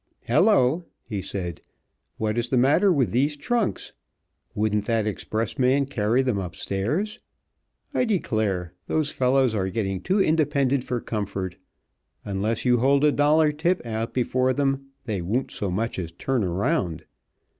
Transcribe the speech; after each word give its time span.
"Hello!" 0.25 0.85
he 1.03 1.21
said, 1.21 1.61
"What 2.17 2.35
is 2.35 2.49
the 2.49 2.57
matter 2.57 2.91
with 2.91 3.11
these 3.11 3.37
trunks? 3.37 3.93
Wouldn't 4.55 4.85
that 4.85 5.05
expressman 5.05 5.85
carry 5.85 6.23
them 6.23 6.39
upstairs? 6.39 7.19
I 7.93 8.05
declare, 8.05 8.73
those 8.87 9.11
fellows 9.11 9.53
are 9.53 9.69
getting 9.69 10.01
too 10.01 10.19
independent 10.19 10.83
for 10.83 11.01
comfort. 11.01 11.57
Unless 12.25 12.65
you 12.65 12.79
hold 12.79 13.03
a 13.03 13.11
dollar 13.11 13.51
tip 13.51 13.85
out 13.85 14.11
before 14.11 14.53
them 14.53 14.87
they 15.03 15.21
won't 15.21 15.51
so 15.51 15.69
much 15.69 15.99
as 15.99 16.11
turn 16.11 16.43
around. 16.43 17.03